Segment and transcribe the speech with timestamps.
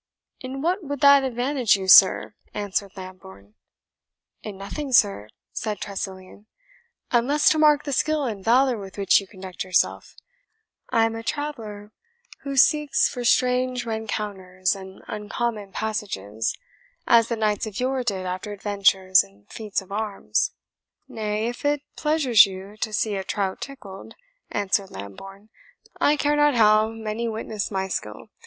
[0.39, 3.53] "In what would that advantage you, sir?" answered Lambourne.
[4.41, 6.47] "In nothing, sir," said Tressilian,
[7.11, 10.15] "unless to mark the skill and valour with which you conduct yourself.
[10.89, 11.91] I am a traveller
[12.39, 16.57] who seeks for strange rencounters and uncommon passages,
[17.05, 20.49] as the knights of yore did after adventures and feats of arms."
[21.07, 24.15] "Nay, if it pleasures you to see a trout tickled,"
[24.49, 25.49] answered Lambourne,
[25.99, 28.29] "I care not how many witness my skill.